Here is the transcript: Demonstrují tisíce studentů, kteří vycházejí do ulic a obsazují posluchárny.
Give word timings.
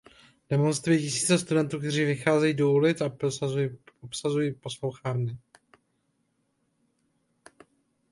Demonstrují 0.49 0.99
tisíce 0.99 1.39
studentů, 1.39 1.79
kteří 1.79 2.03
vycházejí 2.05 2.53
do 2.53 2.71
ulic 2.71 3.01
a 3.01 3.11
obsazují 4.01 4.53
posluchárny. 4.53 5.37